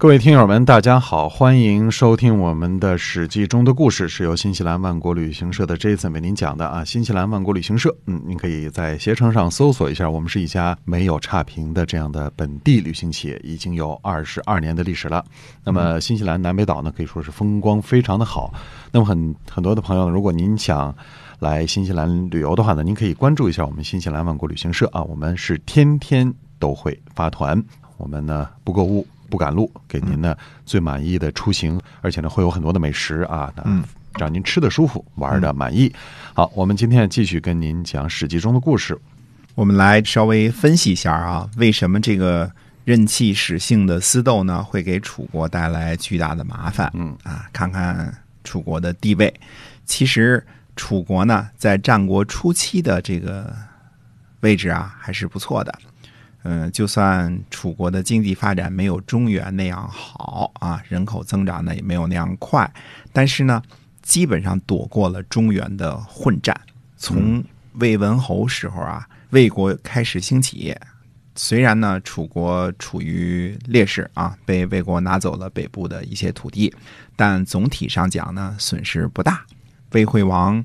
[0.00, 6.84] 各位听友们，大家好，欢迎收听我们的《史记》中的故事，是由新西兰万国旅行社的 Jason 为您讲的啊。
[6.84, 15.24] 新西兰万国旅行社，嗯，您可以在携程上搜索一下，我们是一家没有差评的这样的本地旅行企业，已经有二十二年的历史了。
[15.64, 18.54] 那么，新西兰南北岛呢，可以说是风光非常的好。
[18.92, 20.94] 那么，很很多的朋友呢，如果您想
[21.40, 27.60] 来新西兰旅游的话呢，您可以关注一下我们新西兰万国旅行社啊，我们是天天都会发团，
[27.96, 29.04] 我们呢不购物。
[29.28, 33.84] 不赶路，给您呢最满意的出行，而且呢会有很多的美食啊，嗯，
[34.18, 35.92] 让您吃的舒服，玩的满意。
[36.34, 38.98] 好，我们今天继续跟您讲《史记》中的故事。
[39.54, 42.50] 我们来稍微分析一下啊，为什么这个
[42.84, 46.90] 任气使性的私斗呢会给楚国带来巨大的麻烦？
[46.94, 49.32] 嗯啊，看看楚国的地位。
[49.84, 53.52] 其实楚国呢在战国初期的这个
[54.40, 55.74] 位置啊还是不错的。
[56.50, 62.72] 嗯，就算楚国的经济发展没有中原那样好啊，人口增长呢也没有那样快，
[63.12, 63.62] 但是呢，
[64.00, 66.58] 基本上躲过了中原的混战。
[66.96, 70.74] 从魏文侯时候啊，魏国开始兴起，
[71.34, 76.74] 虽然呢楚国处于劣势啊，被魏国拿走了北部的一些土地，
[77.14, 79.44] 但总体上讲呢损失不大。
[79.92, 80.64] 魏惠王。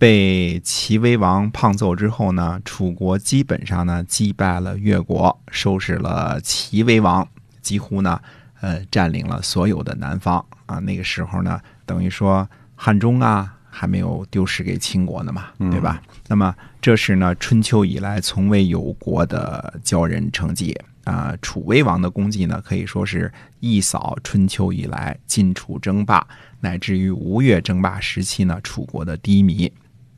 [0.00, 7.28] 被齐威王胖揍之后呢，楚国基本上呢击败了越国，收拾了齐威王，
[7.60, 8.18] 几乎呢
[8.62, 10.78] 呃占领了所有的南方啊。
[10.78, 16.00] 那个时候呢，等于说汉中啊还没有丢失给秦国呢嘛，对吧？
[16.28, 21.36] 那么这是呢春秋以来从未有过的骄人成绩啊。
[21.42, 26.26] 楚威王的功绩呢，可以说是一扫春秋以来晋楚争霸
[26.60, 29.70] 乃至于吴越争霸时期呢楚国的低迷。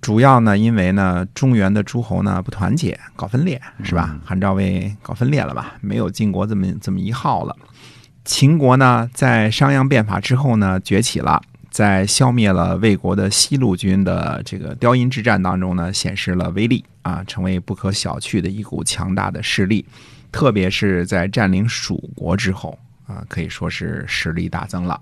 [0.00, 4.18] 主要呢，因为呢，中原的诸侯呢不团结，搞分裂，是吧？
[4.24, 5.74] 韩赵魏搞分裂了吧？
[5.82, 7.54] 没有晋国这么这么一号了。
[8.24, 19.84] 秦国呢，在商鞅变法之后呢，崛起了，在消灭了魏国的西路军的这个雕阴之战当中呢，显示了威力啊，成为不可小觑的一股强大的势力。
[20.32, 24.98] 特别是在占领蜀国之后啊，可以说是实力大增了。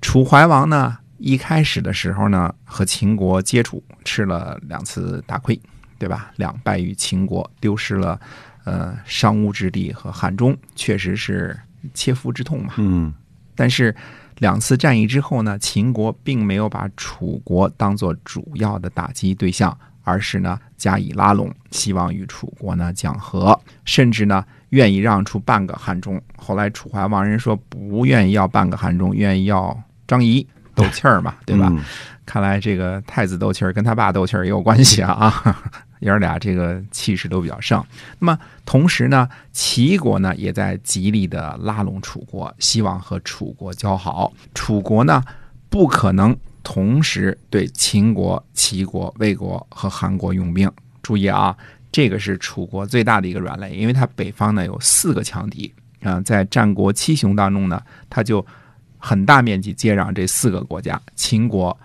[0.00, 0.98] 楚怀王呢？
[1.18, 5.60] 一开始的时候呢，和秦国接触，吃了两次大亏，
[5.98, 6.30] 对吧？
[6.36, 8.20] 两败于秦国，丢失了
[8.64, 11.58] 呃商巫之地和汉中，确实是
[11.92, 12.74] 切肤之痛嘛。
[12.76, 13.12] 嗯。
[13.56, 13.94] 但是
[14.38, 26.22] 两次战役之后呢，秦国并没有把楚国当做主要的打击对象，而是呢加以拉拢，希望与楚国呢讲和，甚至呢愿意让出半个汉中。
[26.36, 30.46] 后来楚怀王人说不愿意要半个汉中，愿意要张仪。
[30.82, 31.72] 斗气儿嘛，对吧？
[32.24, 35.62] 看来这个太子斗气儿跟他爸斗气儿也有关系啊啊！
[36.00, 37.82] 爷儿俩这个气势都比较盛。
[38.18, 44.30] 那么同时呢，齐国呢也在极力的拉拢楚国，希望和楚国交好。
[44.54, 45.24] 楚国呢
[45.70, 50.70] 不可能同时对秦国、齐国、魏国和韩国用兵。
[51.02, 51.56] 注意啊，
[51.90, 55.72] 这个是楚国最大的一个软肋，因为它北方呢有四个强敌
[56.02, 57.80] 啊，在战国七雄当中呢，
[58.10, 58.44] 他就。
[58.98, 61.76] 很大面积接壤这四个国家：秦国、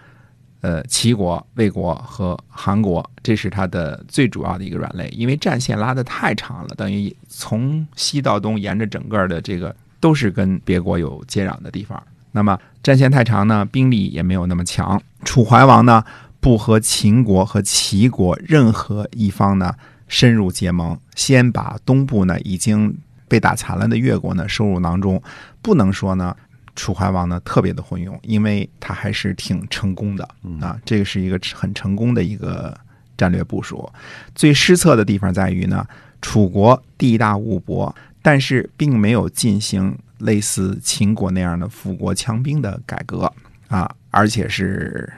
[0.61, 5.07] 呃齐国、魏国和韩国，这是它的最主要的一个软肋。
[5.09, 12.01] 因为战线拉得太长了，等于从西到东，沿着整个的这个都是跟别国有接壤的地方。
[12.31, 15.01] 那么战线太长呢，兵力也没有那么强。
[15.23, 16.03] 楚怀王呢，
[16.39, 19.73] 不和秦国和齐国任何一方呢
[20.07, 22.97] 深入结盟，先把东部呢已经
[23.27, 25.21] 被打残了的越国呢收入囊中，
[25.61, 26.35] 不能说呢。
[26.75, 30.23] 楚怀王呢特别的昏庸，因为他还是挺成功的
[30.59, 32.75] 啊，这个是一个很成功的一个
[33.17, 33.87] 战略部署。
[34.33, 35.85] 最失策的地方在于呢，
[36.21, 43.31] 楚国地大物博，但是并没有进行类似秦国那样的富国强兵的改革
[43.67, 45.11] 啊，而且是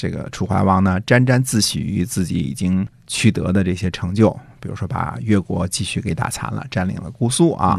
[0.00, 7.78] 这个楚怀王呢沾沾自喜于自己已经取得的这些成就，比如说把越国继续给打残了，占领了姑苏啊。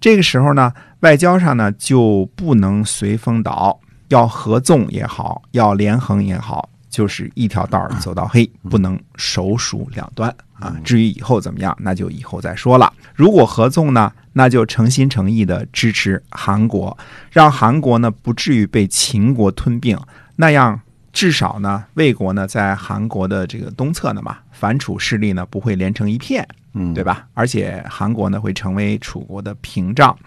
[0.00, 3.78] 这个时候呢，外交上呢就不能随风倒，
[4.08, 10.76] 要合纵也好，要连横也好，就是一条道走到黑，不能首鼠两端啊。
[10.82, 12.92] 至于以后怎么样，那就以后再说了。
[13.14, 16.98] 如果合纵呢，那就诚心诚意的支持韩国，
[17.30, 19.96] 让韩国呢不至于被秦国吞并，
[20.34, 20.80] 那样
[21.12, 26.46] 至少呢，魏国呢在韩国的这个东侧呢嘛，反楚势力呢不会连成一片。
[26.74, 27.28] 嗯，对吧？
[27.34, 30.18] 而且韩国呢会成为楚国的屏障，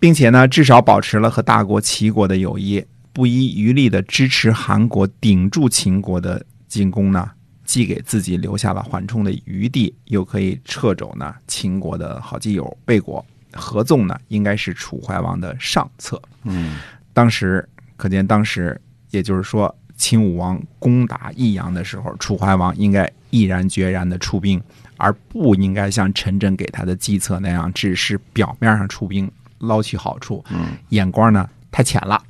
[0.00, 2.84] 并且呢至少保持了和大国齐国的友谊。
[3.12, 7.30] 不遗余力的支持韩国顶住秦国的进攻呢，
[7.64, 13.24] 既给自己留下了缓冲的余地，又可以掣肘呢秦国的好基友魏国。
[13.52, 16.20] 合纵呢，应该是楚怀王的上策。
[16.44, 16.78] 嗯
[17.12, 17.68] 当时
[17.98, 18.80] 可见，当时
[19.10, 24.62] 也就是说，秦武王攻打益阳的时候，楚怀王应该毅然决然的出兵，
[24.96, 32.20] 而不应该像陈真给他的计策那样，只是表面上出兵捞取好处，嗯眼光呢太浅了，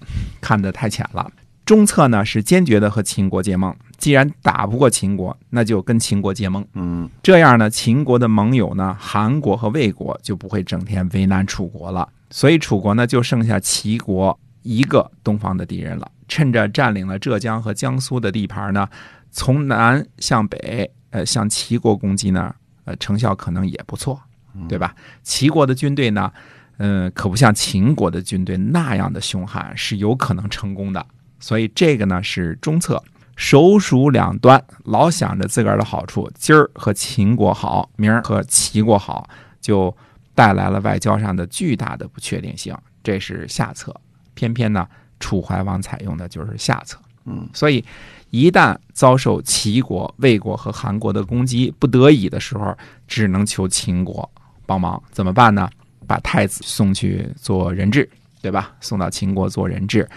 [0.41, 1.31] 看得太浅了。
[1.65, 6.67] 中策呢是坚决的和秦国结盟，既然打不过秦国，那就跟秦国结盟。
[6.75, 12.09] 嗯这样呢，秦国的盟友呢，韩国和魏国就不会整天为难楚国了。
[12.31, 16.11] 所以楚国呢，就剩下齐国一个东方的敌人了。
[16.33, 18.89] 趁着占领了浙江和江苏的地盘呢，
[19.31, 22.55] 从南向北，呃，向齐国攻击呢，
[22.87, 24.19] 呃，成效可能也不错，
[24.67, 24.95] 对吧？
[25.23, 26.33] 齐国的军队呢，
[26.79, 31.05] 嗯、可不像秦国的军队那样的凶悍，是有可能成功的。
[31.39, 33.05] 所以这个呢是中策，
[33.37, 39.29] 首鼠两端，老想着自个儿的好处，今儿和秦国好，明儿和齐国好，
[39.61, 39.95] 就
[40.35, 42.75] 带来了外交上的巨大的不确定性。
[43.03, 43.95] 这是下策，
[44.33, 44.89] 偏偏呢，
[45.23, 46.99] 楚怀王采用的就是下策。
[47.25, 47.85] 嗯，所以
[48.31, 52.77] 一旦遭受齐国、魏国和韩国的攻击，不得已的时候，
[53.07, 54.29] 只能求秦国
[54.67, 55.01] 帮忙。
[55.13, 55.71] 怎么办呢？
[56.07, 58.11] 把太子送去做人质，
[58.43, 58.73] 对吧？
[58.81, 60.09] 送到秦国做人质。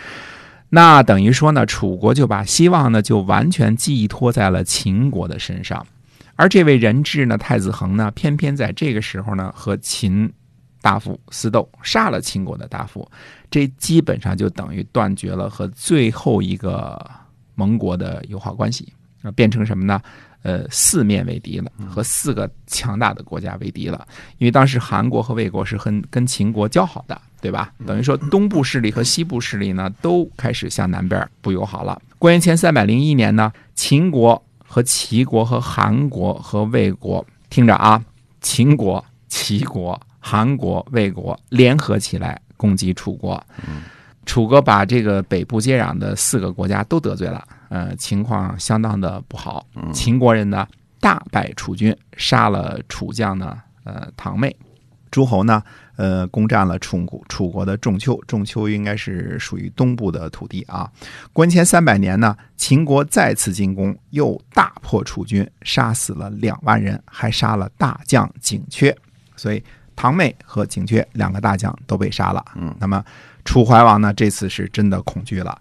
[0.70, 5.86] 那等于说呢，楚国就把希望呢就完全寄托在了秦国的身上，
[6.36, 10.34] 而这位人质呢，太子恒呢，偏偏在这个时候呢和秦
[10.86, 13.10] 大夫私斗，杀了秦国的大夫，
[13.50, 17.04] 这基本上就等于断绝了和最后一个
[17.56, 18.94] 盟国的友好关系，
[19.24, 20.00] 啊，变成什么呢？
[20.44, 24.08] 呃，四面为敌了，和四个强大的国家为敌了。
[24.38, 27.74] 因为当时韩国和魏国是很跟秦国交好的，对吧？
[27.88, 32.00] 等于说东部势力和西部势力呢，都开始向南边不友好了。
[32.20, 38.00] 公元前三百零一年呢，秦国和齐国和韩国和魏国，听着啊，
[38.40, 43.40] 秦国、齐国、韩国、魏国联合起来攻击楚国。
[44.26, 49.68] 楚国把这个北部接壤的四个国家都得罪了，呃，情况相当的不好。
[49.94, 50.68] 秦国人呢
[51.00, 54.56] 大败楚军，杀了楚将呢，呃，唐妹。
[55.12, 55.62] 诸侯呢，
[55.96, 60.92] 呃，攻占了楚国楚国的仲丘，仲丘应该是属于东部的土地啊。
[61.32, 68.94] 公元前三百年呢，秦国再次进攻，又大破楚军，杀死了两万人，还杀了大将景缺，
[69.36, 69.64] 所以
[69.96, 72.44] 唐妹和景缺两个大将都被杀了。
[72.56, 73.04] 嗯，那么
[73.44, 75.58] 楚怀王呢，这次是真的恐惧了，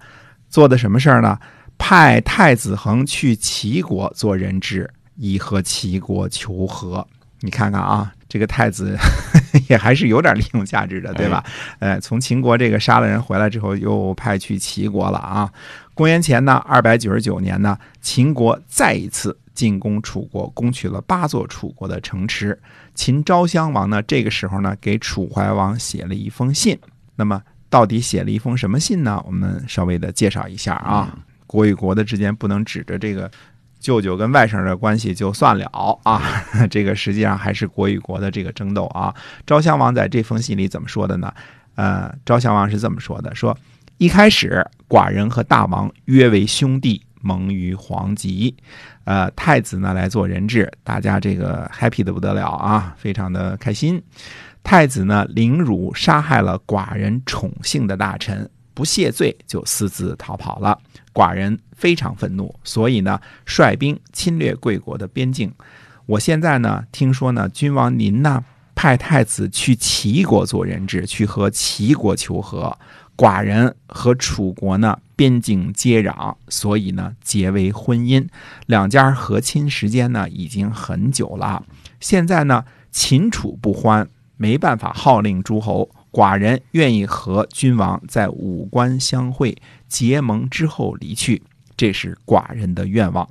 [0.49, 1.39] 做的什么事儿呢？
[1.77, 7.07] 派太子恒去齐国做人质，以和齐国求和。
[7.41, 8.97] 你看看啊，这个太子
[9.69, 11.45] 也还是有点利用价值的，对吧？
[11.81, 15.51] 呃，从秦国这个杀了人回来之后，又派去齐国了啊。
[15.95, 22.61] 公元前呢，二百九十九年呢，秦国再一次进攻楚国，攻取了八座楚国的城池。
[22.95, 26.79] 秦昭襄王呢，这个时候呢，给楚怀王写了一封信。
[27.17, 27.41] 那么，
[27.71, 29.23] 到底写了一封什么信呢？
[29.25, 31.17] 我们稍微的介绍一下啊。
[31.47, 33.31] 国与国的之间不能指着这个
[33.79, 35.67] 舅舅跟外甥的关系就算了
[36.03, 36.21] 啊，
[36.69, 39.15] 这个实际上还是国与国的这个争斗啊。
[39.47, 41.33] 昭襄王在这封信里怎么说的呢？
[41.77, 43.57] 呃，昭襄王是这么说的：说
[43.99, 48.55] 一开始寡人和大王约为兄弟，蒙于黄棘。
[49.05, 54.01] 呃，太子呢来做人质，大家这个 happy 的不得了啊，非常的开心。
[54.63, 60.79] 太子呢凌辱杀害了寡人宠幸的大臣，不谢罪就私自逃跑了。
[61.13, 65.53] 寡人非常愤怒，所以呢率兵侵略贵国的边境。
[66.07, 72.77] 我现在呢听说呢，君王您呢派太子去齐国做人质，去和齐国求和。
[73.17, 78.27] 寡人和楚国呢边境接壤，所以呢结为婚姻。
[78.67, 81.65] 两家和亲时间呢已经很久了。
[82.01, 85.91] 现在呢秦楚不欢，没办法号令诸侯。
[86.13, 89.57] 寡人愿意和君王在武关相会，
[89.89, 91.43] 结盟之后离去，
[91.77, 93.29] 这是寡人的愿望。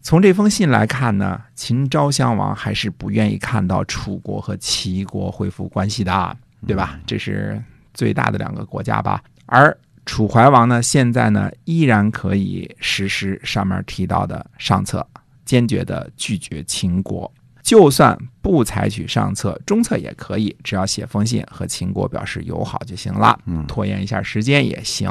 [0.00, 6.34] 从这封信来看呢，秦昭襄王还是不愿意看到楚国和齐国恢复关系的啊，
[6.66, 6.98] 对吧？
[7.06, 7.62] 这是
[7.92, 9.22] 最大的两个国家吧。
[9.44, 15.06] 而楚怀王呢，现在呢依然可以实施上面提到的上策，
[15.44, 17.30] 坚决的拒绝秦国。
[17.62, 25.10] 就算不采取上策，中策也可以，只要写封信和秦国表示友好就行了，嗯拖延一下时间也行。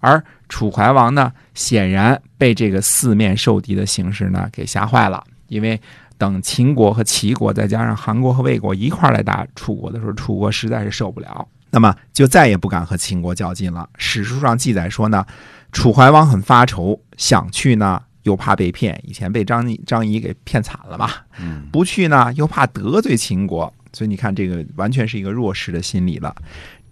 [0.00, 5.80] 而楚怀王呢，显然被这个四面受敌的形势呢给吓坏了，因为
[6.18, 11.46] 等秦国和齐国再加上韩国和魏国一块来打楚国的时候，楚国实在是受不了。
[11.74, 13.90] 那么就再也不敢和秦国较劲了。
[13.98, 15.26] 史书上记载说呢，
[15.72, 21.26] 楚怀王很发愁，想去呢又怕被骗，以前被张张仪给骗惨了吧。
[21.40, 26.32] 嗯，不去呢又怕得罪秦国，所以你看这个完全是一个弱势的心理了。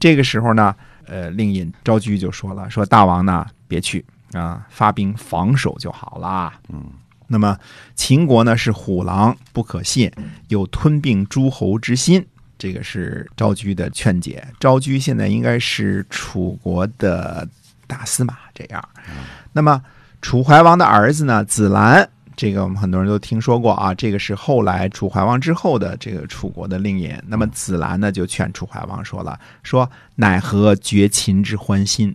[0.01, 0.75] 这个时候呢，
[1.07, 6.53] 呃，令尹昭居就说了，说大王呢别去啊，发兵防守就好了。
[6.71, 6.83] 嗯，
[7.29, 7.57] 那么
[7.95, 10.11] 秦国呢是虎狼不可信，
[10.49, 12.27] 有吞并诸侯之心。
[12.63, 14.47] 这个是昭居的劝解。
[14.61, 17.49] 昭居现在应该是楚国的
[17.89, 18.89] 大司马，这样。
[19.53, 19.83] 那么
[20.21, 23.93] 楚怀王的儿子呢，子兰，这个我们很多人都听说过啊。
[23.93, 27.21] 这个是后来楚怀王之后的这个楚国的令尹。
[27.27, 32.15] 那么子兰呢，就劝楚怀王说了：“说奈何绝秦之欢心？”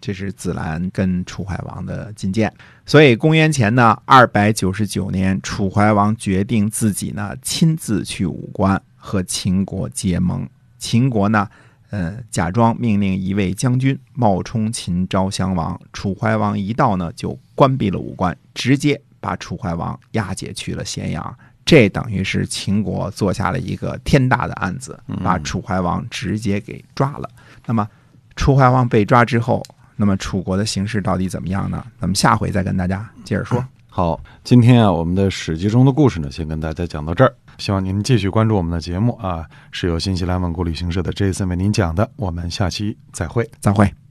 [0.00, 2.52] 这是子兰跟楚怀王的进谏。
[2.86, 10.48] 所以公元前呢二百九十九年，楚怀王决定自己呢亲自去武关和秦国结盟。
[10.78, 11.48] 秦国呢，
[11.90, 15.78] 呃，假装命令一位将军冒充秦昭襄王。
[15.92, 21.36] 楚怀王一到呢，就关闭了武关，直接把楚怀王押解去了咸阳。
[21.64, 27.28] 这等于是秦国做下了一个天大的案子，把楚怀王直接给抓了。
[27.66, 27.86] 那么，
[28.34, 29.62] 楚怀王被抓之后，
[29.96, 31.84] 那么楚国的形势到底怎么样呢？
[32.00, 33.64] 咱们下回再跟大家接着说。
[33.88, 37.34] 好，今天啊，我们的《史记》中的故事呢，先跟大家讲到这儿。
[37.60, 42.10] 希望您继续关注我们的节目啊，是由新西兰万国旅行社的 Jason 为您讲的。
[42.16, 43.48] 我们下期再会。
[43.60, 44.09] 再会。